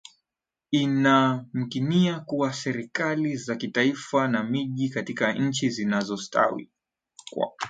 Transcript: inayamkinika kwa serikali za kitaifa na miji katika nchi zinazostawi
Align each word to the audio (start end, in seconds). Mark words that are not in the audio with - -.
inayamkinika 0.71 2.19
kwa 2.19 2.53
serikali 2.53 3.35
za 3.37 3.55
kitaifa 3.55 4.27
na 4.27 4.43
miji 4.43 4.89
katika 4.89 5.33
nchi 5.33 5.69
zinazostawi 5.69 6.71